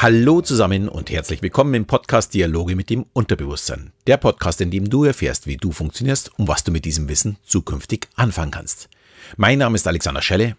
Hallo 0.00 0.42
zusammen 0.42 0.88
und 0.88 1.10
herzlich 1.10 1.42
willkommen 1.42 1.74
im 1.74 1.84
Podcast 1.84 2.32
Dialoge 2.32 2.76
mit 2.76 2.88
dem 2.88 3.04
Unterbewusstsein. 3.14 3.90
Der 4.06 4.16
Podcast, 4.16 4.60
in 4.60 4.70
dem 4.70 4.88
du 4.88 5.02
erfährst, 5.02 5.48
wie 5.48 5.56
du 5.56 5.72
funktionierst 5.72 6.38
und 6.38 6.46
was 6.46 6.62
du 6.62 6.70
mit 6.70 6.84
diesem 6.84 7.08
Wissen 7.08 7.36
zukünftig 7.44 8.06
anfangen 8.14 8.52
kannst. 8.52 8.88
Mein 9.36 9.58
Name 9.58 9.74
ist 9.74 9.88
Alexander 9.88 10.22
Schelle 10.22 10.56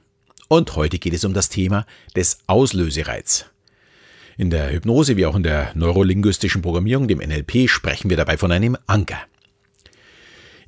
und 0.50 0.76
heute 0.76 1.00
geht 1.00 1.14
es 1.14 1.23
um 1.23 1.34
das 1.34 1.48
Thema 1.48 1.86
des 2.18 2.40
Auslösereiz. 2.48 3.46
In 4.36 4.50
der 4.50 4.73
Hypnose 4.73 5.16
wie 5.16 5.26
auch 5.26 5.38
in 5.38 5.44
der 5.44 5.71
neurolinguistischen 5.74 6.62
Programmierung, 6.62 7.08
dem 7.08 7.20
NLP, 7.20 7.70
sprechen 7.70 8.10
wir 8.10 8.18
dabei 8.18 8.36
von 8.36 8.52
einem 8.52 8.76
Anker. 8.88 9.21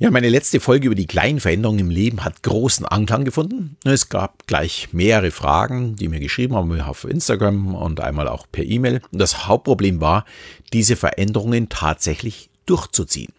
Ja, 0.02 0.10
meine 0.10 0.30
letzte 0.30 0.60
Folge 0.60 0.88
über 0.88 0.96
die 0.96 1.06
kleinen 1.06 1.40
Veränderungen 1.40 1.78
im 1.78 1.90
Leben 1.92 2.26
hat 2.26 2.42
großen 2.42 2.88
Anklang 2.88 3.24
gefunden. 3.24 3.78
Es 3.84 4.10
gab 4.10 4.48
gleich 4.48 4.88
mehrere 4.94 5.30
Fragen, 5.30 5.96
die 5.96 6.08
mir 6.08 6.20
geschrieben 6.20 6.56
haben 6.56 6.82
auf 6.82 7.04
Instagram 7.04 7.76
und 7.76 8.00
einmal 8.00 8.28
auch 8.28 8.48
per 8.52 8.64
E-Mail. 8.64 9.02
Das 9.12 9.46
Hauptproblem 9.46 10.02
war, 10.02 10.26
diese 10.74 10.96
Veränderungen 10.96 11.70
tatsächlich 11.70 12.50
durchzuziehen. 12.66 13.32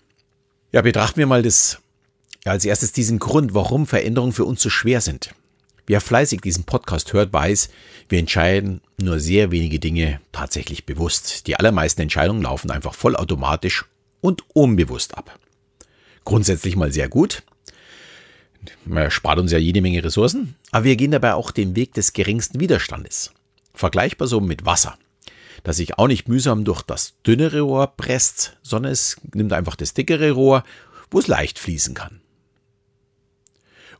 Ja, 0.70 0.82
betrachten 0.82 1.18
wir 1.18 1.26
mal 1.26 1.42
das 1.42 1.80
als 2.44 2.64
erstes 2.64 2.92
diesen 2.92 3.18
Grund, 3.18 3.54
warum 3.54 3.88
Veränderungen 3.88 4.32
für 4.32 4.44
uns 4.44 4.62
so 4.62 4.70
schwer 4.70 5.00
sind. 5.00 5.34
Wer 5.88 6.00
fleißig 6.00 6.42
diesen 6.42 6.62
Podcast 6.62 7.12
hört, 7.12 7.32
weiß, 7.32 7.70
wir 8.08 8.20
entscheiden 8.20 8.82
nur 9.02 9.18
sehr 9.18 9.50
wenige 9.50 9.80
Dinge 9.80 10.20
tatsächlich 10.30 10.86
bewusst. 10.86 11.48
Die 11.48 11.56
allermeisten 11.56 12.02
Entscheidungen 12.02 12.42
laufen 12.42 12.70
einfach 12.70 12.94
vollautomatisch 12.94 13.84
und 14.20 14.44
unbewusst 14.54 15.18
ab 15.18 15.40
grundsätzlich 16.24 16.76
mal 16.76 16.92
sehr 16.92 17.08
gut. 17.08 17.42
Man 18.84 19.10
spart 19.10 19.38
uns 19.38 19.52
ja 19.52 19.58
jede 19.58 19.82
Menge 19.82 20.04
Ressourcen, 20.04 20.54
aber 20.70 20.84
wir 20.84 20.96
gehen 20.96 21.10
dabei 21.10 21.34
auch 21.34 21.50
den 21.50 21.74
Weg 21.74 21.94
des 21.94 22.12
geringsten 22.12 22.60
Widerstandes. 22.60 23.32
Vergleichbar 23.74 24.28
so 24.28 24.40
mit 24.40 24.64
Wasser, 24.64 24.96
das 25.64 25.76
sich 25.76 25.98
auch 25.98 26.06
nicht 26.06 26.28
mühsam 26.28 26.64
durch 26.64 26.82
das 26.82 27.14
dünnere 27.26 27.62
Rohr 27.62 27.88
presst, 27.88 28.56
sondern 28.62 28.92
es 28.92 29.16
nimmt 29.34 29.52
einfach 29.52 29.76
das 29.76 29.94
dickere 29.94 30.32
Rohr, 30.32 30.62
wo 31.10 31.18
es 31.18 31.26
leicht 31.26 31.58
fließen 31.58 31.94
kann. 31.94 32.20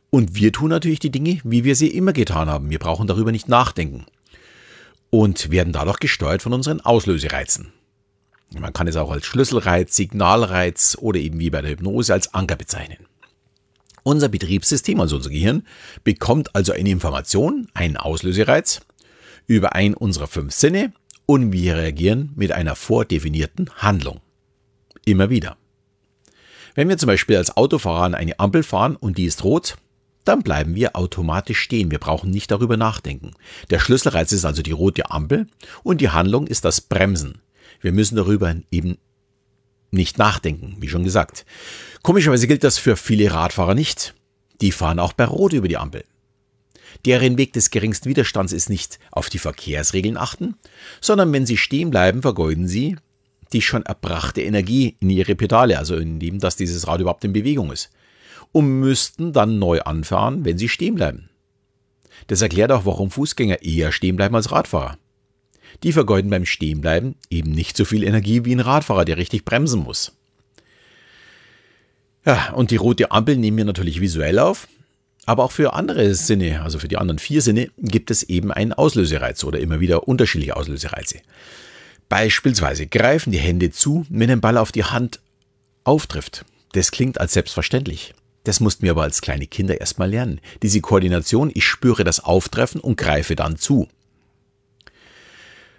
Und 0.09 0.35
wir 0.35 0.51
tun 0.51 0.69
natürlich 0.69 0.99
die 0.99 1.11
Dinge, 1.11 1.39
wie 1.43 1.63
wir 1.63 1.75
sie 1.75 1.87
immer 1.87 2.13
getan 2.13 2.47
haben. 2.47 2.69
Wir 2.69 2.79
brauchen 2.79 3.07
darüber 3.07 3.31
nicht 3.31 3.49
nachdenken 3.49 4.05
und 5.09 5.49
werden 5.49 5.73
dadurch 5.73 5.99
gesteuert 5.99 6.43
von 6.43 6.53
unseren 6.53 6.81
Auslösereizen. 6.81 7.73
Man 8.59 8.73
kann 8.73 8.87
es 8.87 8.95
auch 8.95 9.11
als 9.11 9.25
Schlüsselreiz, 9.25 9.95
Signalreiz 9.95 10.97
oder 10.99 11.19
eben 11.19 11.39
wie 11.39 11.49
bei 11.49 11.61
der 11.61 11.71
Hypnose 11.71 12.13
als 12.13 12.33
Anker 12.33 12.55
bezeichnen. 12.55 13.07
Unser 14.03 14.29
Betriebssystem, 14.29 14.99
also 14.99 15.15
unser 15.15 15.29
Gehirn, 15.29 15.65
bekommt 16.03 16.55
also 16.55 16.73
eine 16.73 16.89
Information, 16.89 17.67
einen 17.73 17.97
Auslösereiz, 17.97 18.81
über 19.47 19.73
einen 19.73 19.93
unserer 19.93 20.27
fünf 20.27 20.53
Sinne 20.53 20.93
und 21.25 21.51
wir 21.51 21.77
reagieren 21.77 22.31
mit 22.35 22.51
einer 22.51 22.75
vordefinierten 22.75 23.69
Handlung. 23.77 24.19
Immer 25.05 25.29
wieder. 25.29 25.57
Wenn 26.75 26.89
wir 26.89 26.97
zum 26.97 27.07
Beispiel 27.07 27.37
als 27.37 27.55
Autofahrer 27.55 28.03
an 28.03 28.15
eine 28.15 28.39
Ampel 28.39 28.63
fahren 28.63 28.95
und 28.95 29.17
die 29.17 29.25
ist 29.25 29.43
rot, 29.43 29.77
dann 30.25 30.41
bleiben 30.41 30.75
wir 30.75 30.95
automatisch 30.95 31.59
stehen. 31.59 31.91
Wir 31.91 31.99
brauchen 31.99 32.29
nicht 32.29 32.51
darüber 32.51 32.77
nachdenken. 32.77 33.33
Der 33.69 33.79
Schlüsselreiz 33.79 34.31
ist 34.31 34.45
also 34.45 34.61
die 34.61 34.71
rote 34.71 35.11
Ampel 35.11 35.47
und 35.83 36.01
die 36.01 36.09
Handlung 36.09 36.47
ist 36.47 36.65
das 36.65 36.81
Bremsen. 36.81 37.41
Wir 37.83 37.91
müssen 37.91 38.15
darüber 38.15 38.55
eben 38.71 38.97
nicht 39.91 40.17
nachdenken, 40.17 40.77
wie 40.79 40.87
schon 40.87 41.03
gesagt. 41.03 41.45
Komischerweise 42.01 42.47
gilt 42.47 42.63
das 42.63 42.79
für 42.79 42.95
viele 42.95 43.31
Radfahrer 43.31 43.75
nicht. 43.75 44.15
Die 44.61 44.71
fahren 44.71 44.99
auch 44.99 45.13
bei 45.13 45.25
Rot 45.25 45.53
über 45.53 45.67
die 45.67 45.77
Ampel. 45.77 46.03
Deren 47.05 47.37
Weg 47.37 47.53
des 47.53 47.69
geringsten 47.69 48.09
Widerstands 48.09 48.53
ist 48.53 48.69
nicht 48.69 48.99
auf 49.11 49.29
die 49.29 49.39
Verkehrsregeln 49.39 50.17
achten, 50.17 50.55
sondern 51.01 51.31
wenn 51.33 51.45
sie 51.45 51.57
stehen 51.57 51.91
bleiben, 51.91 52.21
vergeuden 52.21 52.67
sie 52.67 52.95
die 53.53 53.61
schon 53.61 53.83
erbrachte 53.83 54.41
Energie 54.41 54.95
in 54.99 55.09
ihre 55.09 55.35
Pedale, 55.35 55.77
also 55.77 55.95
in 55.95 56.19
dem, 56.19 56.39
dass 56.39 56.55
dieses 56.55 56.87
Rad 56.87 57.01
überhaupt 57.01 57.23
in 57.23 57.33
Bewegung 57.33 57.71
ist, 57.71 57.91
und 58.51 58.79
müssten 58.79 59.31
dann 59.31 59.59
neu 59.59 59.81
anfahren, 59.81 60.43
wenn 60.43 60.57
sie 60.57 60.69
stehen 60.69 60.95
bleiben. 60.95 61.29
Das 62.27 62.41
erklärt 62.41 62.71
auch, 62.71 62.85
warum 62.85 63.11
Fußgänger 63.11 63.61
eher 63.61 63.91
stehen 63.91 64.15
bleiben 64.15 64.35
als 64.35 64.51
Radfahrer. 64.51 64.97
Die 65.81 65.91
vergeuden 65.91 66.29
beim 66.29 66.45
Stehenbleiben 66.45 67.15
eben 67.29 67.51
nicht 67.51 67.75
so 67.75 67.85
viel 67.85 68.03
Energie 68.03 68.45
wie 68.45 68.53
ein 68.53 68.59
Radfahrer, 68.59 69.05
der 69.05 69.17
richtig 69.17 69.45
bremsen 69.45 69.81
muss. 69.81 70.13
Ja, 72.25 72.51
und 72.53 72.71
die 72.71 72.77
rote 72.77 73.11
Ampel 73.11 73.35
nehmen 73.37 73.57
wir 73.57 73.65
natürlich 73.65 73.99
visuell 73.99 74.39
auf. 74.39 74.67
Aber 75.25 75.45
auch 75.45 75.51
für 75.51 75.73
andere 75.73 76.15
Sinne, 76.15 76.61
also 76.63 76.79
für 76.79 76.87
die 76.87 76.97
anderen 76.97 77.19
vier 77.19 77.41
Sinne, 77.41 77.69
gibt 77.77 78.11
es 78.11 78.23
eben 78.23 78.51
einen 78.51 78.73
Auslösereiz 78.73 79.43
oder 79.43 79.59
immer 79.59 79.79
wieder 79.79 80.07
unterschiedliche 80.07 80.57
Auslösereize. 80.57 81.19
Beispielsweise 82.09 82.87
greifen 82.87 83.31
die 83.31 83.39
Hände 83.39 83.71
zu, 83.71 84.05
wenn 84.09 84.29
ein 84.29 84.41
Ball 84.41 84.57
auf 84.57 84.71
die 84.71 84.83
Hand 84.83 85.19
auftrifft. 85.85 86.45
Das 86.73 86.91
klingt 86.91 87.19
als 87.19 87.33
selbstverständlich. 87.33 88.13
Das 88.43 88.59
mussten 88.59 88.83
wir 88.83 88.91
aber 88.91 89.03
als 89.03 89.21
kleine 89.21 89.47
Kinder 89.47 89.79
erstmal 89.79 90.09
lernen. 90.09 90.41
Diese 90.61 90.81
Koordination, 90.81 91.51
ich 91.53 91.65
spüre 91.65 92.03
das 92.03 92.19
Auftreffen 92.19 92.81
und 92.81 92.97
greife 92.97 93.35
dann 93.35 93.55
zu. 93.57 93.87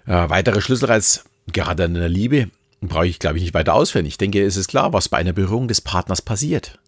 Äh, 0.07 0.29
weitere 0.29 0.61
Schlüsselreiz, 0.61 1.25
gerade 1.53 1.85
in 1.85 1.95
der 1.95 2.09
Liebe, 2.09 2.51
brauche 2.81 3.07
ich, 3.07 3.19
glaube 3.19 3.39
ich, 3.39 3.43
nicht 3.43 3.55
weiter 3.55 3.75
ausführen. 3.75 4.07
Ich 4.07 4.19
denke, 4.19 4.45
es 4.45 4.57
ist 4.57 4.69
klar, 4.69 4.93
was 4.93 5.09
bei 5.09 5.19
einer 5.19 5.33
Berührung 5.33 5.69
des 5.69 5.81
Partners 5.81 6.23
passiert. 6.23 6.79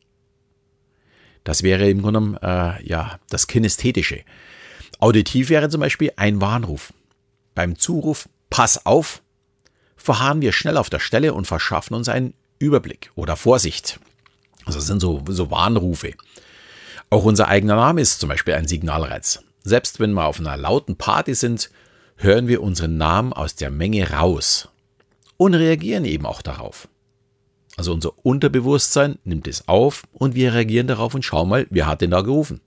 Das 1.45 1.63
wäre 1.63 1.89
im 1.89 2.03
Grunde 2.03 2.21
genommen 2.21 2.39
äh, 2.43 2.83
ja, 2.87 3.19
das 3.31 3.47
Kinästhetische. 3.47 4.25
Auditiv 4.99 5.49
wäre 5.49 5.69
zum 5.69 5.81
Beispiel 5.81 6.13
ein 6.17 6.41
Warnruf. 6.41 6.93
Beim 7.55 7.79
Zuruf 7.79 8.29
Pass 8.51 8.87
auf, 8.87 9.23
verharren 9.97 10.41
wir 10.41 10.53
schnell 10.53 10.77
auf 10.77 10.91
der 10.91 10.99
Stelle 10.99 11.35
und 11.35 11.47
verschaffen 11.47 11.95
uns 11.95 12.09
einen 12.09 12.35
Überblick 12.59 13.11
oder 13.15 13.37
Vorsicht. 13.37 13.99
Also 14.65 14.79
das 14.79 14.87
sind 14.87 15.01
so, 15.01 15.23
so 15.29 15.51
Warnrufe. 15.51 16.13
Auch 17.11 17.25
unser 17.25 17.49
eigener 17.49 17.77
Name 17.77 18.01
ist 18.01 18.21
zum 18.21 18.29
Beispiel 18.29 18.55
ein 18.55 18.69
Signalreiz. 18.69 19.41
Selbst 19.63 20.01
wenn 20.01 20.13
wir 20.13 20.27
auf 20.27 20.41
einer 20.41 20.57
lauten 20.57 20.97
Party 20.97 21.35
sind, 21.35 21.71
hören 22.17 22.49
wir 22.49 22.63
unseren 22.63 22.97
Namen 22.97 23.33
aus 23.33 23.55
der 23.55 23.71
Menge 23.71 24.11
raus 24.11 24.69
und 25.37 25.55
reagieren 25.55 26.05
eben 26.05 26.27
auch 26.27 26.43
darauf. 26.43 26.89
Also 27.77 27.93
unser 27.93 28.13
Unterbewusstsein 28.25 29.19
nimmt 29.25 29.47
es 29.47 29.69
auf 29.69 30.05
und 30.13 30.35
wir 30.35 30.55
reagieren 30.55 30.87
darauf 30.87 31.15
und 31.15 31.25
schauen 31.25 31.49
mal, 31.49 31.67
wer 31.71 31.87
hat 31.87 32.01
denn 32.01 32.11
da 32.11 32.23
gerufen. 32.23 32.61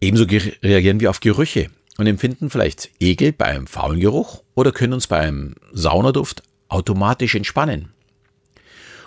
Ebenso 0.00 0.24
reagieren 0.24 1.00
wir 1.00 1.10
auf 1.10 1.20
Gerüche 1.20 1.70
und 1.96 2.06
empfinden 2.06 2.50
vielleicht 2.50 2.90
Ekel 3.00 3.32
bei 3.32 3.46
einem 3.46 3.66
faulen 3.66 4.00
Geruch 4.00 4.42
oder 4.54 4.70
können 4.70 4.92
uns 4.92 5.06
bei 5.06 5.18
einem 5.18 5.54
Saunaduft 5.72 6.42
automatisch 6.68 7.34
entspannen. 7.34 7.88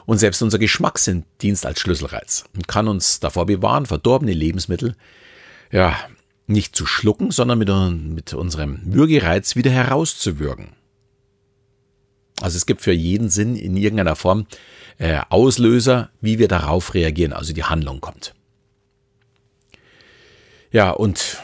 Und 0.05 0.17
selbst 0.17 0.41
unser 0.41 0.57
Geschmackssinn 0.57 1.23
dient 1.41 1.63
als 1.65 1.79
Schlüsselreiz 1.79 2.45
und 2.55 2.67
kann 2.67 2.87
uns 2.87 3.19
davor 3.19 3.45
bewahren, 3.45 3.85
verdorbene 3.85 4.33
Lebensmittel 4.33 4.95
ja, 5.71 5.95
nicht 6.47 6.75
zu 6.75 6.85
schlucken, 6.85 7.31
sondern 7.31 7.59
mit, 7.59 7.69
mit 8.13 8.33
unserem 8.33 8.79
Würgereiz 8.83 9.55
wieder 9.55 9.71
herauszuwürgen. 9.71 10.69
Also 12.41 12.57
es 12.57 12.65
gibt 12.65 12.81
für 12.81 12.91
jeden 12.91 13.29
Sinn 13.29 13.55
in 13.55 13.77
irgendeiner 13.77 14.15
Form 14.15 14.47
äh, 14.97 15.21
Auslöser, 15.29 16.09
wie 16.21 16.39
wir 16.39 16.47
darauf 16.47 16.93
reagieren, 16.93 17.33
also 17.33 17.53
die 17.53 17.63
Handlung 17.63 18.01
kommt. 18.01 18.33
Ja, 20.71 20.91
und 20.91 21.43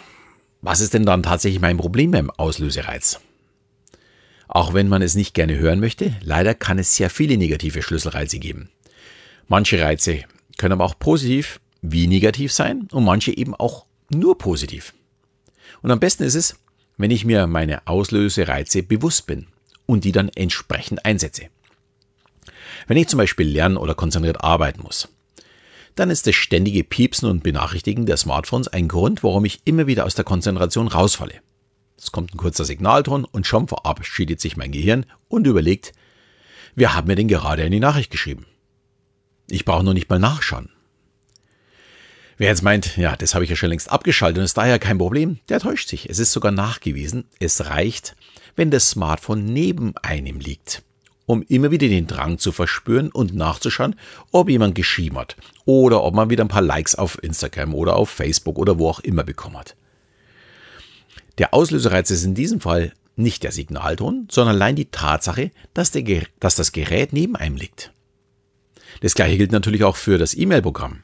was 0.62 0.80
ist 0.80 0.94
denn 0.94 1.06
dann 1.06 1.24
tatsächlich 1.24 1.62
mein 1.62 1.78
Problem 1.78 2.12
beim 2.12 2.32
Auslösereiz? 2.32 3.20
Auch 4.48 4.74
wenn 4.74 4.88
man 4.88 5.02
es 5.02 5.16
nicht 5.16 5.34
gerne 5.34 5.58
hören 5.58 5.80
möchte, 5.80 6.16
leider 6.22 6.56
kann 6.56 6.80
es 6.80 6.96
sehr 6.96 7.10
viele 7.10 7.38
negative 7.38 7.82
Schlüsselreize 7.82 8.40
geben. 8.40 8.70
Manche 9.48 9.82
Reize 9.82 10.24
können 10.58 10.74
aber 10.74 10.86
auch 10.86 10.98
positiv 10.98 11.60
wie 11.82 12.08
negativ 12.08 12.54
sein 12.54 12.88
und 12.92 13.04
manche 13.04 13.36
eben 13.36 13.54
auch 13.54 13.87
nur 14.10 14.38
positiv. 14.38 14.94
Und 15.82 15.92
am 15.92 16.00
besten 16.00 16.24
ist 16.24 16.36
es, 16.36 16.56
wenn 16.98 17.12
ich 17.12 17.26
mir 17.26 17.48
meine 17.48 17.86
Auslösereize 17.88 18.84
bewusst 18.84 19.28
bin 19.28 19.48
und 19.86 20.04
die 20.04 20.12
dann 20.12 20.30
entsprechend 20.30 21.06
einsetze. 21.06 21.50
Wenn 22.88 22.98
ich 22.98 23.08
zum 23.08 23.18
Beispiel 23.18 23.48
lernen 23.48 23.78
oder 23.78 23.96
konzentriert 23.96 24.44
arbeiten 24.44 24.82
muss, 24.82 25.10
dann 25.96 26.10
ist 26.10 26.28
das 26.28 26.36
ständige 26.36 26.84
Piepsen 26.84 27.30
und 27.30 27.44
Benachrichtigen 27.44 28.06
der 28.06 28.18
Smartphones 28.18 28.68
ein 28.68 28.88
Grund, 28.88 29.24
warum 29.24 29.46
ich 29.46 29.62
immer 29.66 29.88
wieder 29.88 30.06
aus 30.06 30.16
der 30.16 30.26
Konzentration 30.26 30.88
rausfalle. 30.88 31.42
Es 31.98 32.12
kommt 32.12 32.34
ein 32.34 32.38
kurzer 32.38 32.66
Signalton 32.66 33.26
und 33.26 33.48
schon 33.48 33.68
verabschiedet 33.68 34.40
sich 34.40 34.58
mein 34.58 34.72
Gehirn 34.72 35.06
und 35.28 35.48
überlegt, 35.48 35.94
wer 36.76 36.96
hat 36.96 37.08
mir 37.08 37.16
denn 37.16 37.28
gerade 37.28 37.64
eine 37.64 37.80
Nachricht 37.80 38.12
geschrieben? 38.12 38.46
Ich 39.50 39.66
brauche 39.66 39.84
nur 39.84 39.96
nicht 39.96 40.10
mal 40.10 40.20
nachschauen. 40.20 40.70
Wer 42.38 42.50
jetzt 42.50 42.62
meint, 42.62 42.98
ja, 42.98 43.16
das 43.16 43.34
habe 43.34 43.44
ich 43.44 43.50
ja 43.50 43.56
schon 43.56 43.70
längst 43.70 43.92
abgeschaltet 43.92 44.38
und 44.38 44.46
ist 44.46 44.58
daher 44.58 44.78
kein 44.78 45.00
Problem, 45.00 45.40
der 45.50 45.60
täuscht 45.60 45.90
sich. 45.90 46.08
Es 46.08 46.20
ist 46.20 46.32
sogar 46.32 46.52
nachgewiesen, 46.52 47.26
es 47.40 47.66
reicht, 47.66 48.16
wenn 48.56 48.70
das 48.70 48.92
Smartphone 48.92 49.46
neben 49.46 49.98
einem 49.98 50.40
liegt, 50.40 50.84
um 51.26 51.42
immer 51.42 51.72
wieder 51.72 51.88
den 51.88 52.06
Drang 52.06 52.38
zu 52.38 52.52
verspüren 52.52 53.12
und 53.12 53.34
nachzuschauen, 53.34 53.96
ob 54.32 54.50
jemand 54.50 54.76
geschrieben 54.76 55.18
hat 55.18 55.36
oder 55.66 56.04
ob 56.04 56.14
man 56.14 56.30
wieder 56.30 56.46
ein 56.46 56.50
paar 56.50 56.62
Likes 56.62 56.94
auf 56.94 57.22
Instagram 57.24 57.74
oder 57.74 57.96
auf 57.96 58.12
Facebook 58.12 58.60
oder 58.60 58.78
wo 58.78 58.88
auch 58.88 59.00
immer 59.00 59.24
bekommen 59.24 59.58
hat. 59.58 59.76
Der 61.40 61.56
Auslösereiz 61.56 62.12
ist 62.12 62.24
in 62.24 62.36
diesem 62.36 62.62
Fall 62.62 62.94
Nicht 63.16 63.42
der 63.42 63.52
Signalton, 63.52 64.28
sondern 64.30 64.56
allein 64.56 64.76
die 64.76 64.92
Tatsache, 64.92 65.50
dass, 65.74 65.90
der, 65.90 66.28
dass 66.40 66.56
das 66.56 66.72
Gerät 66.72 67.14
neben 67.14 67.36
einem 67.36 67.56
liegt. 67.56 67.92
Das 69.02 69.16
gleiche 69.16 69.38
gilt 69.38 69.52
natürlich 69.52 69.84
auch 69.84 69.96
für 69.96 70.20
das 70.20 70.36
E-Mail-Programm. 70.36 71.02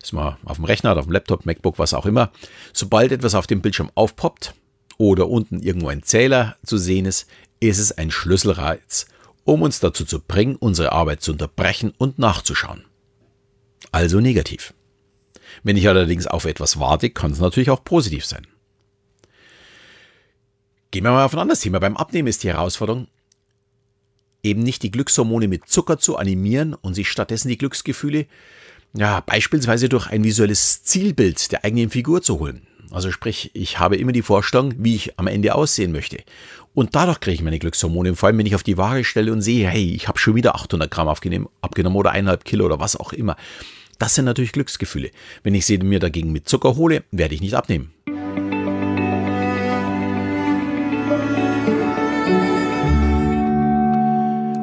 Das 0.00 0.12
man 0.12 0.36
auf 0.44 0.56
dem 0.56 0.64
Rechner, 0.64 0.96
auf 0.96 1.06
dem 1.06 1.12
Laptop, 1.12 1.44
MacBook, 1.44 1.78
was 1.78 1.94
auch 1.94 2.06
immer. 2.06 2.30
Sobald 2.72 3.12
etwas 3.12 3.34
auf 3.34 3.46
dem 3.46 3.60
Bildschirm 3.60 3.90
aufpoppt 3.94 4.54
oder 4.96 5.28
unten 5.28 5.60
irgendwo 5.60 5.88
ein 5.88 6.02
Zähler 6.02 6.56
zu 6.64 6.78
sehen 6.78 7.06
ist, 7.06 7.26
ist 7.60 7.78
es 7.78 7.92
ein 7.92 8.10
Schlüsselreiz, 8.10 9.06
um 9.44 9.62
uns 9.62 9.80
dazu 9.80 10.04
zu 10.04 10.20
bringen, 10.20 10.56
unsere 10.56 10.92
Arbeit 10.92 11.22
zu 11.22 11.32
unterbrechen 11.32 11.92
und 11.98 12.18
nachzuschauen. 12.18 12.84
Also 13.90 14.20
negativ. 14.20 14.74
Wenn 15.62 15.76
ich 15.76 15.88
allerdings 15.88 16.26
auf 16.26 16.44
etwas 16.44 16.78
warte, 16.78 17.10
kann 17.10 17.32
es 17.32 17.40
natürlich 17.40 17.70
auch 17.70 17.82
positiv 17.82 18.24
sein. 18.24 18.46
Gehen 20.90 21.04
wir 21.04 21.10
mal 21.10 21.24
auf 21.24 21.34
ein 21.34 21.40
anderes 21.40 21.60
Thema. 21.60 21.80
Beim 21.80 21.96
Abnehmen 21.96 22.28
ist 22.28 22.42
die 22.42 22.48
Herausforderung, 22.48 23.08
eben 24.42 24.62
nicht 24.62 24.82
die 24.82 24.90
Glückshormone 24.90 25.48
mit 25.48 25.68
Zucker 25.68 25.98
zu 25.98 26.16
animieren 26.16 26.74
und 26.74 26.94
sich 26.94 27.10
stattdessen 27.10 27.48
die 27.48 27.58
Glücksgefühle, 27.58 28.26
ja, 28.94 29.20
beispielsweise 29.20 29.88
durch 29.88 30.08
ein 30.08 30.24
visuelles 30.24 30.82
Zielbild 30.82 31.52
der 31.52 31.64
eigenen 31.64 31.90
Figur 31.90 32.22
zu 32.22 32.38
holen. 32.38 32.66
Also 32.90 33.10
sprich, 33.12 33.50
ich 33.52 33.78
habe 33.78 33.96
immer 33.96 34.12
die 34.12 34.22
Vorstellung, 34.22 34.72
wie 34.78 34.94
ich 34.94 35.18
am 35.18 35.26
Ende 35.26 35.54
aussehen 35.54 35.92
möchte. 35.92 36.18
Und 36.74 36.94
dadurch 36.94 37.20
kriege 37.20 37.34
ich 37.34 37.42
meine 37.42 37.58
Glückshormone. 37.58 38.14
Vor 38.14 38.28
allem, 38.28 38.38
wenn 38.38 38.46
ich 38.46 38.54
auf 38.54 38.62
die 38.62 38.78
Waage 38.78 39.04
stelle 39.04 39.32
und 39.32 39.42
sehe, 39.42 39.68
hey, 39.68 39.92
ich 39.94 40.08
habe 40.08 40.18
schon 40.18 40.36
wieder 40.36 40.54
800 40.54 40.90
Gramm 40.90 41.08
abgenommen, 41.08 41.96
oder 41.96 42.12
eineinhalb 42.12 42.44
Kilo 42.44 42.64
oder 42.64 42.80
was 42.80 42.96
auch 42.96 43.12
immer. 43.12 43.36
Das 43.98 44.14
sind 44.14 44.24
natürlich 44.24 44.52
Glücksgefühle. 44.52 45.10
Wenn 45.42 45.54
ich 45.54 45.66
sie 45.66 45.78
mir 45.78 45.98
dagegen 45.98 46.32
mit 46.32 46.48
Zucker 46.48 46.76
hole, 46.76 47.04
werde 47.10 47.34
ich 47.34 47.40
nicht 47.40 47.54
abnehmen. 47.54 47.92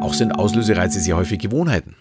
Auch 0.02 0.14
sind 0.14 0.32
Auslösereize 0.32 1.00
sehr 1.00 1.18
häufig 1.18 1.40
Gewohnheiten. 1.40 1.96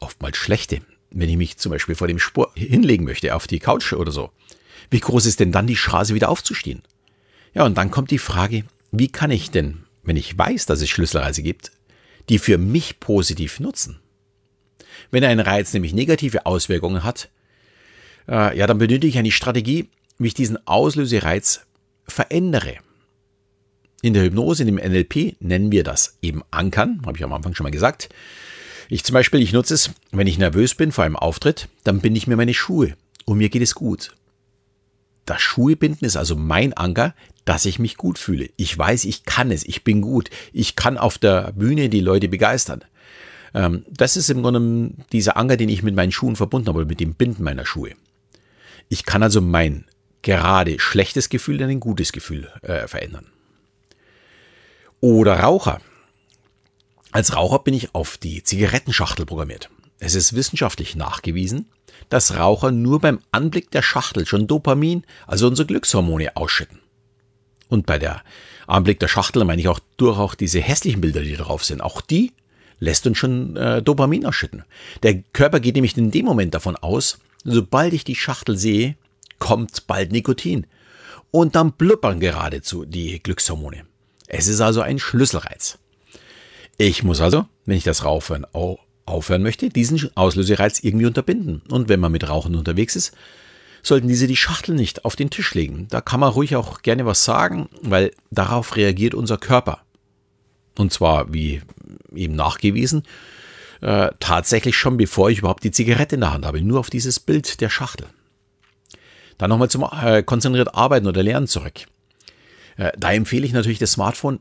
Oftmals 0.00 0.36
schlechte. 0.36 0.80
Wenn 1.10 1.28
ich 1.28 1.36
mich 1.36 1.56
zum 1.56 1.70
Beispiel 1.70 1.94
vor 1.94 2.08
dem 2.08 2.18
Sport 2.18 2.52
hinlegen 2.56 3.04
möchte, 3.04 3.34
auf 3.34 3.46
die 3.46 3.58
Couch 3.58 3.92
oder 3.92 4.12
so. 4.12 4.30
Wie 4.90 5.00
groß 5.00 5.26
ist 5.26 5.40
denn 5.40 5.52
dann 5.52 5.66
die 5.66 5.74
Chance, 5.74 6.14
wieder 6.14 6.28
aufzustehen? 6.28 6.82
Ja, 7.54 7.64
und 7.64 7.76
dann 7.76 7.90
kommt 7.90 8.10
die 8.10 8.18
Frage, 8.18 8.64
wie 8.92 9.08
kann 9.08 9.30
ich 9.30 9.50
denn, 9.50 9.84
wenn 10.02 10.16
ich 10.16 10.36
weiß, 10.36 10.66
dass 10.66 10.80
es 10.80 10.90
Schlüsselreize 10.90 11.42
gibt, 11.42 11.72
die 12.28 12.38
für 12.38 12.58
mich 12.58 13.00
positiv 13.00 13.60
nutzen? 13.60 14.00
Wenn 15.10 15.24
ein 15.24 15.40
Reiz 15.40 15.72
nämlich 15.72 15.94
negative 15.94 16.46
Auswirkungen 16.46 17.04
hat, 17.04 17.30
äh, 18.28 18.56
ja, 18.56 18.66
dann 18.66 18.78
benötige 18.78 19.08
ich 19.08 19.18
eine 19.18 19.30
Strategie, 19.30 19.88
wie 20.18 20.28
ich 20.28 20.34
diesen 20.34 20.66
Auslösereiz 20.66 21.66
verändere. 22.06 22.76
In 24.02 24.14
der 24.14 24.24
Hypnose, 24.24 24.62
in 24.62 24.76
dem 24.76 24.76
NLP 24.76 25.36
nennen 25.40 25.72
wir 25.72 25.82
das 25.82 26.18
eben 26.22 26.42
Ankern, 26.50 27.02
habe 27.06 27.16
ich 27.16 27.24
am 27.24 27.32
Anfang 27.32 27.54
schon 27.54 27.64
mal 27.64 27.70
gesagt. 27.70 28.08
Ich 28.88 29.04
zum 29.04 29.14
Beispiel, 29.14 29.42
ich 29.42 29.52
nutze 29.52 29.74
es, 29.74 29.90
wenn 30.12 30.26
ich 30.26 30.38
nervös 30.38 30.74
bin 30.74 30.92
vor 30.92 31.04
einem 31.04 31.16
Auftritt, 31.16 31.68
dann 31.84 32.00
binde 32.00 32.18
ich 32.18 32.26
mir 32.26 32.36
meine 32.36 32.54
Schuhe 32.54 32.96
und 33.24 33.38
mir 33.38 33.48
geht 33.48 33.62
es 33.62 33.74
gut. 33.74 34.14
Das 35.24 35.42
Schuhebinden 35.42 36.06
ist 36.06 36.16
also 36.16 36.36
mein 36.36 36.72
Anker, 36.72 37.14
dass 37.44 37.64
ich 37.64 37.78
mich 37.78 37.96
gut 37.96 38.18
fühle. 38.18 38.48
Ich 38.56 38.76
weiß, 38.76 39.04
ich 39.04 39.24
kann 39.24 39.50
es, 39.50 39.64
ich 39.64 39.82
bin 39.82 40.00
gut. 40.00 40.30
Ich 40.52 40.76
kann 40.76 40.98
auf 40.98 41.18
der 41.18 41.52
Bühne 41.52 41.88
die 41.88 42.00
Leute 42.00 42.28
begeistern. 42.28 42.84
Ähm, 43.54 43.84
das 43.88 44.16
ist 44.16 44.30
im 44.30 44.42
Grunde 44.42 44.92
dieser 45.12 45.36
Anker, 45.36 45.56
den 45.56 45.68
ich 45.68 45.82
mit 45.82 45.96
meinen 45.96 46.12
Schuhen 46.12 46.36
verbunden 46.36 46.68
habe, 46.68 46.84
mit 46.84 47.00
dem 47.00 47.14
Binden 47.14 47.42
meiner 47.42 47.66
Schuhe. 47.66 47.90
Ich 48.88 49.04
kann 49.04 49.22
also 49.22 49.40
mein 49.40 49.84
gerade 50.22 50.78
schlechtes 50.78 51.28
Gefühl 51.28 51.60
in 51.60 51.70
ein 51.70 51.80
gutes 51.80 52.12
Gefühl 52.12 52.52
äh, 52.62 52.86
verändern. 52.86 53.26
Oder 55.00 55.40
Raucher. 55.40 55.80
Als 57.16 57.34
Raucher 57.34 57.60
bin 57.60 57.72
ich 57.72 57.94
auf 57.94 58.18
die 58.18 58.42
Zigarettenschachtel 58.42 59.24
programmiert. 59.24 59.70
Es 59.98 60.14
ist 60.14 60.34
wissenschaftlich 60.34 60.96
nachgewiesen, 60.96 61.70
dass 62.10 62.36
Raucher 62.36 62.72
nur 62.72 63.00
beim 63.00 63.20
Anblick 63.32 63.70
der 63.70 63.80
Schachtel 63.80 64.26
schon 64.26 64.46
Dopamin, 64.46 65.02
also 65.26 65.46
unsere 65.46 65.64
Glückshormone, 65.64 66.36
ausschütten. 66.36 66.78
Und 67.68 67.86
bei 67.86 67.98
der 67.98 68.22
Anblick 68.66 69.00
der 69.00 69.08
Schachtel 69.08 69.46
meine 69.46 69.62
ich 69.62 69.68
auch 69.68 69.80
durch 69.96 70.18
auch 70.18 70.34
diese 70.34 70.60
hässlichen 70.60 71.00
Bilder, 71.00 71.22
die 71.22 71.36
drauf 71.36 71.64
sind. 71.64 71.80
Auch 71.80 72.02
die 72.02 72.34
lässt 72.80 73.06
uns 73.06 73.16
schon 73.16 73.56
äh, 73.56 73.80
Dopamin 73.80 74.26
ausschütten. 74.26 74.64
Der 75.02 75.22
Körper 75.32 75.60
geht 75.60 75.76
nämlich 75.76 75.96
in 75.96 76.10
dem 76.10 76.26
Moment 76.26 76.52
davon 76.52 76.76
aus, 76.76 77.16
sobald 77.44 77.94
ich 77.94 78.04
die 78.04 78.14
Schachtel 78.14 78.58
sehe, 78.58 78.94
kommt 79.38 79.86
bald 79.86 80.12
Nikotin. 80.12 80.66
Und 81.30 81.54
dann 81.54 81.72
blubbern 81.72 82.20
geradezu 82.20 82.84
die 82.84 83.22
Glückshormone. 83.22 83.86
Es 84.26 84.48
ist 84.48 84.60
also 84.60 84.82
ein 84.82 84.98
Schlüsselreiz. 84.98 85.78
Ich 86.78 87.02
muss 87.02 87.20
also, 87.20 87.46
wenn 87.64 87.76
ich 87.76 87.84
das 87.84 88.04
Rauchen 88.04 88.46
aufhören 89.06 89.42
möchte, 89.42 89.70
diesen 89.70 90.10
Auslösereiz 90.16 90.80
irgendwie 90.82 91.06
unterbinden. 91.06 91.62
Und 91.70 91.88
wenn 91.88 92.00
man 92.00 92.12
mit 92.12 92.28
Rauchen 92.28 92.54
unterwegs 92.54 92.96
ist, 92.96 93.12
sollten 93.82 94.08
diese 94.08 94.26
die 94.26 94.36
Schachtel 94.36 94.74
nicht 94.74 95.04
auf 95.04 95.16
den 95.16 95.30
Tisch 95.30 95.54
legen. 95.54 95.86
Da 95.90 96.00
kann 96.00 96.20
man 96.20 96.32
ruhig 96.32 96.56
auch 96.56 96.82
gerne 96.82 97.06
was 97.06 97.24
sagen, 97.24 97.68
weil 97.82 98.10
darauf 98.30 98.76
reagiert 98.76 99.14
unser 99.14 99.38
Körper. 99.38 99.80
Und 100.76 100.92
zwar, 100.92 101.32
wie 101.32 101.62
eben 102.14 102.34
nachgewiesen, 102.34 103.04
äh, 103.80 104.10
tatsächlich 104.18 104.76
schon 104.76 104.96
bevor 104.96 105.30
ich 105.30 105.38
überhaupt 105.38 105.64
die 105.64 105.70
Zigarette 105.70 106.16
in 106.16 106.22
der 106.22 106.32
Hand 106.32 106.44
habe, 106.44 106.60
nur 106.60 106.80
auf 106.80 106.90
dieses 106.90 107.20
Bild 107.20 107.60
der 107.60 107.70
Schachtel. 107.70 108.08
Dann 109.38 109.50
nochmal 109.50 109.70
zum 109.70 109.86
äh, 110.02 110.22
konzentriert 110.22 110.74
Arbeiten 110.74 111.06
oder 111.06 111.22
Lernen 111.22 111.46
zurück. 111.46 111.86
Äh, 112.76 112.92
da 112.98 113.12
empfehle 113.12 113.46
ich 113.46 113.52
natürlich 113.52 113.78
das 113.78 113.92
Smartphone 113.92 114.40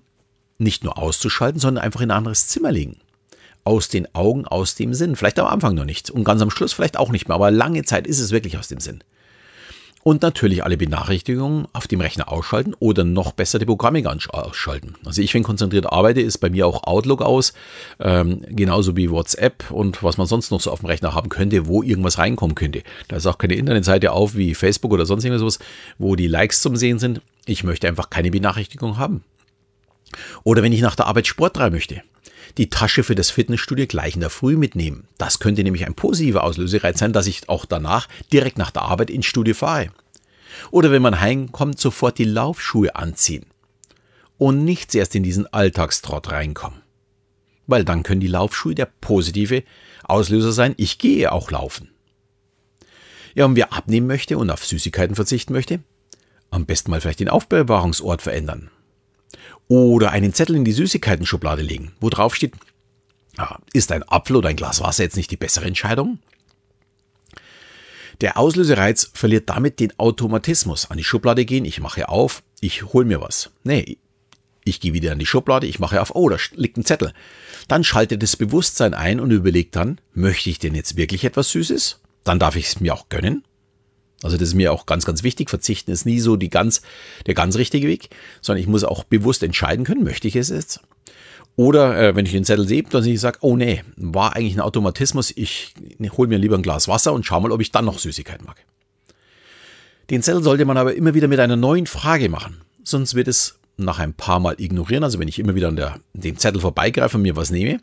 nicht 0.57 0.83
nur 0.83 0.97
auszuschalten, 0.97 1.59
sondern 1.59 1.83
einfach 1.83 2.01
in 2.01 2.11
ein 2.11 2.17
anderes 2.17 2.47
Zimmer 2.47 2.71
legen. 2.71 2.97
Aus 3.63 3.89
den 3.89 4.13
Augen, 4.13 4.45
aus 4.45 4.75
dem 4.75 4.93
Sinn. 4.93 5.15
Vielleicht 5.15 5.39
am 5.39 5.47
Anfang 5.47 5.75
noch 5.75 5.85
nicht 5.85 6.11
und 6.11 6.23
ganz 6.23 6.41
am 6.41 6.51
Schluss 6.51 6.73
vielleicht 6.73 6.97
auch 6.97 7.11
nicht 7.11 7.27
mehr, 7.27 7.35
aber 7.35 7.51
lange 7.51 7.83
Zeit 7.83 8.07
ist 8.07 8.19
es 8.19 8.31
wirklich 8.31 8.57
aus 8.57 8.67
dem 8.67 8.79
Sinn. 8.79 9.03
Und 10.07 10.21
natürlich 10.21 10.63
alle 10.63 10.77
Benachrichtigungen 10.77 11.67
auf 11.73 11.87
dem 11.87 11.99
Rechner 11.99 12.31
ausschalten 12.31 12.75
oder 12.77 13.03
noch 13.03 13.31
besser 13.31 13.57
die 13.57 13.65
Programme 13.65 14.03
ausschalten. 14.29 14.93
Also 15.03 15.23
ich, 15.23 15.33
wenn 15.33 15.41
konzentriert 15.41 15.91
arbeite, 15.91 16.21
ist 16.21 16.37
bei 16.37 16.51
mir 16.51 16.67
auch 16.67 16.83
Outlook 16.83 17.23
aus, 17.23 17.53
ähm, 17.99 18.43
genauso 18.47 18.95
wie 18.95 19.09
WhatsApp 19.09 19.71
und 19.71 20.03
was 20.03 20.17
man 20.17 20.27
sonst 20.27 20.51
noch 20.51 20.61
so 20.61 20.69
auf 20.69 20.81
dem 20.81 20.85
Rechner 20.85 21.15
haben 21.15 21.29
könnte, 21.29 21.65
wo 21.65 21.81
irgendwas 21.81 22.19
reinkommen 22.19 22.53
könnte. 22.53 22.83
Da 23.07 23.15
ist 23.15 23.25
auch 23.25 23.39
keine 23.39 23.55
Internetseite 23.55 24.11
auf 24.11 24.35
wie 24.35 24.53
Facebook 24.53 24.91
oder 24.91 25.07
sonst 25.07 25.23
irgendwas, 25.25 25.57
wo 25.97 26.15
die 26.15 26.27
Likes 26.27 26.61
zum 26.61 26.75
Sehen 26.75 26.99
sind. 26.99 27.21
Ich 27.47 27.63
möchte 27.63 27.87
einfach 27.87 28.11
keine 28.11 28.29
Benachrichtigung 28.29 28.99
haben. 28.99 29.23
Oder 30.43 30.63
wenn 30.63 30.73
ich 30.73 30.81
nach 30.81 30.95
der 30.95 31.07
Arbeit 31.07 31.27
Sport 31.27 31.55
treiben 31.55 31.75
möchte, 31.75 32.01
die 32.57 32.69
Tasche 32.69 33.03
für 33.03 33.15
das 33.15 33.29
Fitnessstudio 33.29 33.85
gleich 33.87 34.15
in 34.15 34.21
der 34.21 34.29
Früh 34.29 34.55
mitnehmen. 34.55 35.07
Das 35.17 35.39
könnte 35.39 35.63
nämlich 35.63 35.85
ein 35.85 35.95
positiver 35.95 36.43
Auslösereiz 36.43 36.99
sein, 36.99 37.13
dass 37.13 37.27
ich 37.27 37.49
auch 37.49 37.65
danach 37.65 38.07
direkt 38.31 38.57
nach 38.57 38.71
der 38.71 38.83
Arbeit 38.83 39.09
ins 39.09 39.25
Studio 39.25 39.53
fahre. 39.53 39.89
Oder 40.71 40.91
wenn 40.91 41.01
man 41.01 41.19
heimkommt, 41.19 41.79
sofort 41.79 42.17
die 42.17 42.23
Laufschuhe 42.23 42.95
anziehen. 42.95 43.45
Und 44.37 44.63
nicht 44.63 44.93
erst 44.95 45.15
in 45.15 45.23
diesen 45.23 45.51
Alltagstrott 45.51 46.31
reinkommen. 46.31 46.81
Weil 47.67 47.83
dann 47.83 48.03
können 48.03 48.21
die 48.21 48.27
Laufschuhe 48.27 48.75
der 48.75 48.87
positive 49.01 49.63
Auslöser 50.03 50.51
sein, 50.51 50.75
ich 50.77 50.97
gehe 50.97 51.31
auch 51.31 51.51
laufen. 51.51 51.89
Ja, 53.33 53.45
und 53.45 53.55
wer 53.55 53.73
abnehmen 53.73 54.07
möchte 54.07 54.37
und 54.37 54.49
auf 54.49 54.65
Süßigkeiten 54.65 55.15
verzichten 55.15 55.51
möchte, 55.51 55.81
am 56.51 56.65
besten 56.65 56.91
mal 56.91 57.01
vielleicht 57.01 57.19
den 57.19 57.29
Aufbewahrungsort 57.29 58.21
verändern. 58.21 58.69
Oder 59.67 60.11
einen 60.11 60.33
Zettel 60.33 60.55
in 60.55 60.65
die 60.65 60.73
Süßigkeiten-Schublade 60.73 61.61
legen, 61.61 61.93
wo 61.99 62.09
drauf 62.09 62.35
steht, 62.35 62.53
ah, 63.37 63.57
ist 63.73 63.91
ein 63.91 64.07
Apfel 64.07 64.35
oder 64.35 64.49
ein 64.49 64.55
Glas 64.55 64.81
Wasser 64.81 65.03
jetzt 65.03 65.17
nicht 65.17 65.31
die 65.31 65.37
bessere 65.37 65.65
Entscheidung? 65.65 66.19
Der 68.21 68.37
Auslösereiz 68.37 69.11
verliert 69.13 69.49
damit 69.49 69.79
den 69.79 69.97
Automatismus. 69.99 70.89
An 70.89 70.97
die 70.97 71.03
Schublade 71.03 71.45
gehen, 71.45 71.65
ich 71.65 71.81
mache 71.81 72.07
auf, 72.09 72.43
ich 72.61 72.83
hole 72.93 73.05
mir 73.05 73.19
was. 73.21 73.51
Nee, 73.63 73.97
ich 74.63 74.79
gehe 74.79 74.93
wieder 74.93 75.11
an 75.11 75.19
die 75.19 75.25
Schublade, 75.25 75.67
ich 75.67 75.79
mache 75.79 76.01
auf, 76.01 76.15
oh, 76.15 76.29
da 76.29 76.37
liegt 76.53 76.77
ein 76.77 76.85
Zettel. 76.85 77.13
Dann 77.67 77.83
schaltet 77.83 78.23
das 78.23 78.35
Bewusstsein 78.35 78.93
ein 78.93 79.19
und 79.19 79.31
überlegt 79.31 79.75
dann, 79.75 79.99
möchte 80.13 80.49
ich 80.49 80.59
denn 80.59 80.75
jetzt 80.75 80.95
wirklich 80.95 81.23
etwas 81.23 81.49
Süßes? 81.51 81.99
Dann 82.23 82.39
darf 82.39 82.55
ich 82.55 82.67
es 82.67 82.79
mir 82.79 82.93
auch 82.93 83.09
gönnen. 83.09 83.43
Also 84.23 84.37
das 84.37 84.49
ist 84.49 84.55
mir 84.55 84.71
auch 84.71 84.85
ganz, 84.85 85.05
ganz 85.05 85.23
wichtig. 85.23 85.49
Verzichten 85.49 85.91
ist 85.91 86.05
nie 86.05 86.19
so 86.19 86.35
die 86.35 86.49
ganz, 86.49 86.81
der 87.25 87.33
ganz 87.33 87.57
richtige 87.57 87.87
Weg, 87.87 88.09
sondern 88.41 88.61
ich 88.61 88.67
muss 88.67 88.83
auch 88.83 89.03
bewusst 89.03 89.43
entscheiden 89.43 89.85
können, 89.85 90.03
möchte 90.03 90.27
ich 90.27 90.35
es 90.35 90.49
jetzt? 90.49 90.81
Oder 91.57 91.97
äh, 91.97 92.15
wenn 92.15 92.25
ich 92.25 92.33
den 92.33 92.43
Zettel 92.43 92.67
sehe, 92.67 92.83
ich 92.91 93.19
sage, 93.19 93.37
oh 93.41 93.55
nee, 93.55 93.83
war 93.95 94.35
eigentlich 94.35 94.55
ein 94.55 94.61
Automatismus, 94.61 95.31
ich 95.35 95.73
hole 96.17 96.27
mir 96.27 96.37
lieber 96.37 96.57
ein 96.57 96.63
Glas 96.63 96.87
Wasser 96.87 97.13
und 97.13 97.25
schau 97.25 97.39
mal, 97.39 97.51
ob 97.51 97.61
ich 97.61 97.71
dann 97.71 97.85
noch 97.85 97.99
Süßigkeit 97.99 98.43
mag. 98.45 98.57
Den 100.09 100.21
Zettel 100.21 100.43
sollte 100.43 100.65
man 100.65 100.77
aber 100.77 100.95
immer 100.95 101.13
wieder 101.13 101.27
mit 101.27 101.39
einer 101.39 101.55
neuen 101.55 101.87
Frage 101.87 102.29
machen, 102.29 102.61
sonst 102.83 103.15
wird 103.15 103.27
es 103.27 103.57
nach 103.77 103.99
ein 103.99 104.13
paar 104.13 104.39
Mal 104.39 104.55
ignorieren. 104.59 105.03
Also 105.03 105.19
wenn 105.19 105.27
ich 105.27 105.39
immer 105.39 105.55
wieder 105.55 105.69
an 105.69 105.75
der, 105.75 105.99
dem 106.13 106.37
Zettel 106.37 106.61
vorbeigreife 106.61 107.17
und 107.17 107.23
mir 107.23 107.35
was 107.35 107.51
nehme, 107.51 107.79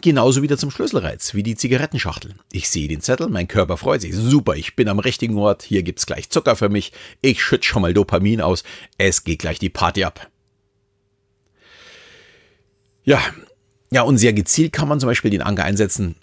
Genauso 0.00 0.42
wieder 0.42 0.56
zum 0.56 0.70
Schlüsselreiz, 0.70 1.34
wie 1.34 1.42
die 1.42 1.56
Zigarettenschachtel. 1.56 2.34
Ich 2.52 2.70
sehe 2.70 2.88
den 2.88 3.00
Zettel, 3.00 3.28
mein 3.28 3.48
Körper 3.48 3.76
freut 3.76 4.00
sich. 4.00 4.14
Super, 4.14 4.54
ich 4.56 4.76
bin 4.76 4.88
am 4.88 4.98
richtigen 4.98 5.36
Ort, 5.36 5.62
hier 5.62 5.82
gibt's 5.82 6.06
gleich 6.06 6.30
Zucker 6.30 6.56
für 6.56 6.68
mich. 6.68 6.92
Ich 7.20 7.42
schütte 7.42 7.66
schon 7.66 7.82
mal 7.82 7.92
Dopamin 7.92 8.40
aus. 8.40 8.62
Es 8.96 9.24
geht 9.24 9.40
gleich 9.40 9.58
die 9.58 9.68
Party 9.68 10.04
ab. 10.04 10.30
Ja, 13.04 13.20
ja, 13.90 14.02
und 14.02 14.18
sehr 14.18 14.32
gezielt 14.32 14.72
kann 14.72 14.88
man 14.88 15.00
zum 15.00 15.08
Beispiel 15.08 15.32
den 15.32 15.42
Anker 15.42 15.64
einsetzen, 15.64 16.14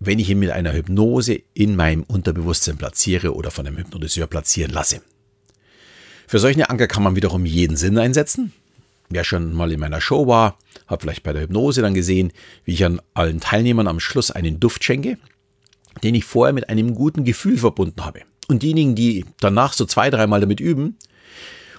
wenn 0.00 0.18
ich 0.18 0.28
ihn 0.28 0.38
mit 0.38 0.50
einer 0.50 0.74
Hypnose 0.74 1.40
in 1.54 1.76
meinem 1.76 2.02
Unterbewusstsein 2.02 2.76
platziere 2.76 3.34
oder 3.34 3.50
von 3.50 3.66
einem 3.66 3.78
Hypnotiseur 3.78 4.26
platzieren 4.26 4.72
lasse. 4.72 5.00
Für 6.26 6.38
solche 6.38 6.68
Anker 6.68 6.86
kann 6.86 7.02
man 7.02 7.16
wiederum 7.16 7.46
jeden 7.46 7.76
Sinn 7.76 7.96
einsetzen. 7.96 8.52
Wer 9.08 9.24
schon 9.24 9.54
mal 9.54 9.72
in 9.72 9.80
meiner 9.80 10.02
Show 10.02 10.26
war, 10.26 10.58
hat 10.88 11.02
vielleicht 11.02 11.22
bei 11.22 11.32
der 11.32 11.42
Hypnose 11.42 11.82
dann 11.82 11.94
gesehen, 11.94 12.32
wie 12.64 12.72
ich 12.72 12.84
an 12.84 13.00
allen 13.14 13.40
Teilnehmern 13.40 13.86
am 13.86 14.00
Schluss 14.00 14.30
einen 14.30 14.58
Duft 14.58 14.82
schenke, 14.82 15.18
den 16.02 16.14
ich 16.14 16.24
vorher 16.24 16.52
mit 16.52 16.68
einem 16.68 16.94
guten 16.94 17.24
Gefühl 17.24 17.58
verbunden 17.58 18.04
habe. 18.04 18.22
Und 18.48 18.62
diejenigen, 18.62 18.94
die 18.94 19.24
danach 19.40 19.74
so 19.74 19.84
zwei, 19.84 20.10
dreimal 20.10 20.40
damit 20.40 20.58
üben 20.58 20.96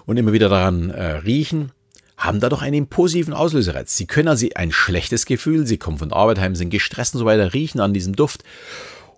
und 0.06 0.18
immer 0.18 0.34
wieder 0.34 0.50
daran 0.50 0.92
äh, 0.92 1.18
riechen, 1.18 1.72
haben 2.16 2.40
dadurch 2.40 2.62
einen 2.62 2.88
positiven 2.88 3.34
Auslösereiz. 3.34 3.96
Sie 3.96 4.06
können 4.06 4.28
also 4.28 4.48
ein 4.56 4.72
schlechtes 4.72 5.26
Gefühl, 5.26 5.66
sie 5.66 5.78
kommen 5.78 5.98
von 5.98 6.14
Arbeit 6.14 6.40
heim, 6.40 6.54
sind 6.54 6.70
gestresst 6.70 7.16
und 7.16 7.20
so 7.20 7.26
weiter, 7.26 7.54
riechen 7.54 7.80
an 7.80 7.94
diesem 7.94 8.16
Duft 8.16 8.44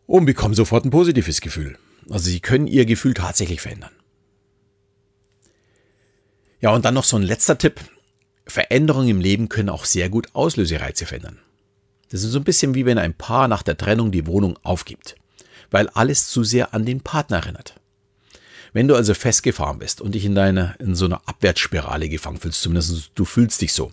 und 0.06 0.26
bekommen 0.26 0.54
sofort 0.54 0.86
ein 0.86 0.92
positives 0.92 1.42
Gefühl. 1.42 1.78
Also 2.10 2.30
sie 2.30 2.40
können 2.40 2.68
ihr 2.68 2.86
Gefühl 2.86 3.14
tatsächlich 3.14 3.60
verändern. 3.60 3.92
Ja, 6.62 6.72
und 6.72 6.86
dann 6.86 6.94
noch 6.94 7.04
so 7.04 7.18
ein 7.18 7.24
letzter 7.24 7.58
Tipp. 7.58 7.82
Veränderungen 8.52 9.10
im 9.10 9.22
Leben 9.22 9.50
können 9.50 9.70
auch 9.70 9.86
sehr 9.86 10.10
gut 10.10 10.28
Auslösereize 10.34 11.06
verändern. 11.06 11.40
Das 12.10 12.24
ist 12.24 12.32
so 12.32 12.40
ein 12.40 12.44
bisschen 12.44 12.76
wie 12.76 12.86
wenn 12.86 12.98
ein 12.98 13.14
Paar 13.14 13.48
nach 13.48 13.64
der 13.64 13.78
Trennung 13.78 14.12
die 14.12 14.28
Wohnung 14.28 14.58
aufgibt, 14.64 15.16
weil 15.72 15.88
alles 15.90 16.28
zu 16.28 16.44
sehr 16.44 16.74
an 16.74 16.86
den 16.86 17.02
Partner 17.02 17.38
erinnert. 17.38 17.76
Wenn 18.74 18.88
du 18.88 18.96
also 18.96 19.14
festgefahren 19.14 19.80
bist 19.80 20.02
und 20.02 20.14
dich 20.14 20.26
in 20.26 20.36
deiner, 20.36 20.80
in 20.80 20.96
so 20.96 21.06
einer 21.06 21.22
Abwärtsspirale 21.26 22.10
gefangen 22.10 22.38
fühlst, 22.38 22.62
zumindest 22.62 23.12
du 23.16 23.26
fühlst 23.26 23.62
dich 23.62 23.74
so, 23.74 23.92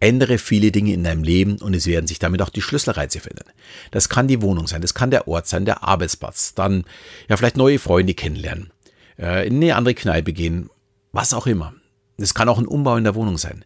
ändere 0.00 0.38
viele 0.38 0.72
Dinge 0.72 0.92
in 0.92 1.04
deinem 1.04 1.22
Leben 1.22 1.58
und 1.58 1.74
es 1.74 1.86
werden 1.86 2.06
sich 2.06 2.18
damit 2.18 2.42
auch 2.42 2.50
die 2.50 2.62
Schlüsselreize 2.62 3.20
verändern. 3.20 3.48
Das 3.90 4.08
kann 4.08 4.28
die 4.28 4.42
Wohnung 4.42 4.66
sein, 4.66 4.82
das 4.82 4.94
kann 4.94 5.10
der 5.10 5.28
Ort 5.28 5.46
sein, 5.46 5.64
der 5.64 5.82
Arbeitsplatz, 5.82 6.54
dann 6.54 6.84
ja 7.28 7.36
vielleicht 7.36 7.56
neue 7.56 7.78
Freunde 7.78 8.14
kennenlernen, 8.14 8.70
äh, 9.18 9.46
in 9.46 9.56
eine 9.56 9.76
andere 9.76 9.94
Kneipe 9.94 10.32
gehen, 10.32 10.70
was 11.12 11.34
auch 11.34 11.46
immer. 11.46 11.74
Das 12.18 12.34
kann 12.34 12.48
auch 12.48 12.58
ein 12.58 12.66
Umbau 12.66 12.96
in 12.96 13.04
der 13.04 13.14
Wohnung 13.14 13.38
sein. 13.38 13.64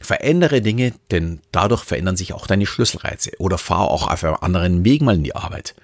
Verändere 0.00 0.60
Dinge, 0.60 0.92
denn 1.10 1.40
dadurch 1.52 1.84
verändern 1.84 2.16
sich 2.16 2.32
auch 2.32 2.46
deine 2.46 2.66
Schlüsselreize 2.66 3.32
oder 3.38 3.58
fahr 3.58 3.90
auch 3.90 4.08
auf 4.08 4.24
einem 4.24 4.36
anderen 4.40 4.84
Weg 4.84 5.02
mal 5.02 5.14
in 5.14 5.24
die 5.24 5.34
Arbeit. 5.34 5.74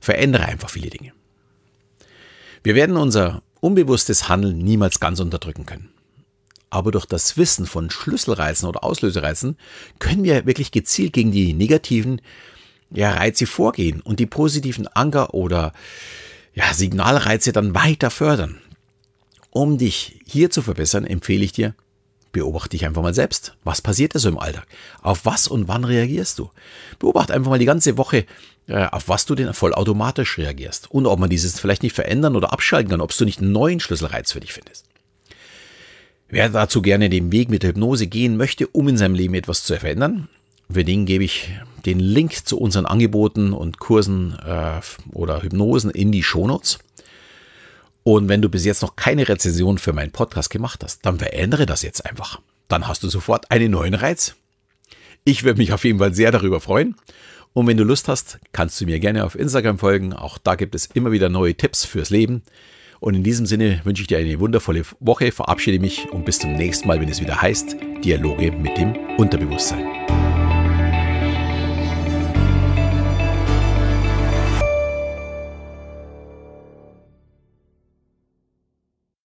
Verändere 0.00 0.46
einfach 0.46 0.70
viele 0.70 0.90
Dinge. 0.90 1.12
Wir 2.62 2.74
werden 2.74 2.96
unser 2.96 3.42
unbewusstes 3.60 4.28
Handeln 4.28 4.58
niemals 4.58 5.00
ganz 5.00 5.20
unterdrücken 5.20 5.66
können. 5.66 5.90
Aber 6.70 6.90
durch 6.90 7.06
das 7.06 7.36
Wissen 7.36 7.66
von 7.66 7.88
Schlüsselreizen 7.90 8.68
oder 8.68 8.82
Auslösereizen 8.82 9.56
können 10.00 10.24
wir 10.24 10.44
wirklich 10.44 10.72
gezielt 10.72 11.12
gegen 11.12 11.30
die 11.30 11.52
negativen 11.52 12.20
ja, 12.90 13.12
Reize 13.12 13.46
vorgehen 13.46 14.00
und 14.00 14.18
die 14.18 14.26
positiven 14.26 14.88
Anker 14.88 15.34
oder 15.34 15.72
ja, 16.54 16.72
Signalreize 16.74 17.52
dann 17.52 17.74
weiter 17.74 18.10
fördern. 18.10 18.60
Um 19.50 19.78
dich 19.78 20.20
hier 20.26 20.50
zu 20.50 20.62
verbessern, 20.62 21.04
empfehle 21.04 21.44
ich 21.44 21.52
dir, 21.52 21.74
beobachte 22.34 22.70
dich 22.70 22.84
einfach 22.84 23.00
mal 23.00 23.14
selbst. 23.14 23.56
Was 23.64 23.80
passiert 23.80 24.14
da 24.14 24.18
so 24.18 24.28
im 24.28 24.38
Alltag? 24.38 24.66
Auf 25.00 25.24
was 25.24 25.48
und 25.48 25.68
wann 25.68 25.84
reagierst 25.84 26.38
du? 26.38 26.50
Beobachte 26.98 27.32
einfach 27.32 27.50
mal 27.50 27.58
die 27.58 27.64
ganze 27.64 27.96
Woche, 27.96 28.26
äh, 28.66 28.84
auf 28.86 29.08
was 29.08 29.24
du 29.24 29.34
denn 29.34 29.54
vollautomatisch 29.54 30.36
reagierst 30.36 30.90
und 30.90 31.06
ob 31.06 31.18
man 31.18 31.30
dieses 31.30 31.58
vielleicht 31.58 31.82
nicht 31.82 31.94
verändern 31.94 32.36
oder 32.36 32.52
abschalten 32.52 32.90
kann, 32.90 33.00
ob 33.00 33.16
du 33.16 33.24
nicht 33.24 33.40
einen 33.40 33.52
neuen 33.52 33.80
Schlüsselreiz 33.80 34.32
für 34.32 34.40
dich 34.40 34.52
findest. 34.52 34.84
Wer 36.28 36.48
dazu 36.50 36.82
gerne 36.82 37.08
den 37.08 37.32
Weg 37.32 37.48
mit 37.48 37.62
der 37.62 37.70
Hypnose 37.70 38.06
gehen 38.06 38.36
möchte, 38.36 38.66
um 38.66 38.88
in 38.88 38.98
seinem 38.98 39.14
Leben 39.14 39.34
etwas 39.34 39.64
zu 39.64 39.78
verändern, 39.78 40.28
für 40.70 40.84
den 40.84 41.06
gebe 41.06 41.24
ich 41.24 41.50
den 41.86 42.00
Link 42.00 42.46
zu 42.46 42.58
unseren 42.58 42.86
Angeboten 42.86 43.52
und 43.52 43.78
Kursen 43.78 44.36
äh, 44.44 44.80
oder 45.12 45.42
Hypnosen 45.42 45.90
in 45.90 46.10
die 46.10 46.22
Shownotes. 46.22 46.78
Und 48.04 48.28
wenn 48.28 48.42
du 48.42 48.48
bis 48.48 48.64
jetzt 48.64 48.82
noch 48.82 48.96
keine 48.96 49.28
Rezension 49.28 49.78
für 49.78 49.92
meinen 49.92 50.12
Podcast 50.12 50.50
gemacht 50.50 50.84
hast, 50.84 51.04
dann 51.06 51.18
verändere 51.18 51.66
das 51.66 51.82
jetzt 51.82 52.04
einfach. 52.06 52.40
Dann 52.68 52.86
hast 52.86 53.02
du 53.02 53.08
sofort 53.08 53.50
einen 53.50 53.72
neuen 53.72 53.94
Reiz. 53.94 54.36
Ich 55.24 55.42
würde 55.42 55.58
mich 55.58 55.72
auf 55.72 55.84
jeden 55.84 55.98
Fall 55.98 56.14
sehr 56.14 56.30
darüber 56.30 56.60
freuen. 56.60 56.94
Und 57.54 57.66
wenn 57.66 57.78
du 57.78 57.84
Lust 57.84 58.08
hast, 58.08 58.38
kannst 58.52 58.80
du 58.80 58.84
mir 58.84 59.00
gerne 59.00 59.24
auf 59.24 59.38
Instagram 59.38 59.78
folgen. 59.78 60.12
Auch 60.12 60.38
da 60.38 60.54
gibt 60.54 60.74
es 60.74 60.86
immer 60.86 61.12
wieder 61.12 61.30
neue 61.30 61.54
Tipps 61.54 61.84
fürs 61.84 62.10
Leben. 62.10 62.42
Und 63.00 63.14
in 63.14 63.22
diesem 63.22 63.46
Sinne 63.46 63.80
wünsche 63.84 64.02
ich 64.02 64.08
dir 64.08 64.18
eine 64.18 64.38
wundervolle 64.38 64.82
Woche, 65.00 65.32
verabschiede 65.32 65.78
mich 65.78 66.10
und 66.10 66.24
bis 66.24 66.38
zum 66.38 66.52
nächsten 66.54 66.88
Mal, 66.88 67.00
wenn 67.00 67.08
es 67.08 67.20
wieder 67.20 67.40
heißt 67.40 67.76
Dialoge 68.04 68.52
mit 68.52 68.76
dem 68.76 68.94
Unterbewusstsein. 69.16 70.23